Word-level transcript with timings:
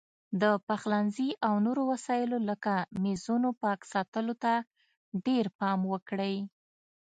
د 0.41 0.43
پخلنځي 0.67 1.29
او 1.47 1.53
نورو 1.65 1.81
وسایلو 1.93 2.37
لکه 2.49 2.73
میزونو 3.03 3.49
پاک 3.61 3.79
ساتلو 3.93 4.33
ته 4.43 4.53
ډېر 5.25 5.45
پام 5.59 5.79
وکړئ. 5.93 6.35